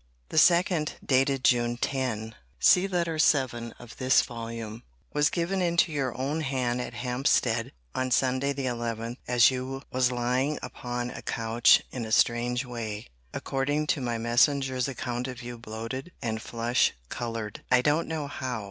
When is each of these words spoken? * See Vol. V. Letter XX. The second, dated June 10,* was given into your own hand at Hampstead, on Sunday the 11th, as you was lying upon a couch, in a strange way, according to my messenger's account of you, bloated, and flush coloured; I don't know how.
* 0.00 0.02
See 0.02 0.06
Vol. 0.06 0.12
V. 0.16 0.16
Letter 0.16 0.26
XX. 0.30 0.32
The 0.32 0.38
second, 0.46 0.92
dated 1.04 1.44
June 1.44 1.76
10,* 1.76 2.32
was 5.12 5.28
given 5.28 5.60
into 5.60 5.92
your 5.92 6.16
own 6.18 6.40
hand 6.40 6.80
at 6.80 6.94
Hampstead, 6.94 7.72
on 7.94 8.10
Sunday 8.10 8.54
the 8.54 8.64
11th, 8.64 9.18
as 9.28 9.50
you 9.50 9.82
was 9.92 10.10
lying 10.10 10.58
upon 10.62 11.10
a 11.10 11.20
couch, 11.20 11.82
in 11.90 12.06
a 12.06 12.12
strange 12.12 12.64
way, 12.64 13.08
according 13.34 13.86
to 13.88 14.00
my 14.00 14.16
messenger's 14.16 14.88
account 14.88 15.28
of 15.28 15.42
you, 15.42 15.58
bloated, 15.58 16.12
and 16.22 16.40
flush 16.40 16.94
coloured; 17.10 17.62
I 17.70 17.82
don't 17.82 18.08
know 18.08 18.26
how. 18.26 18.58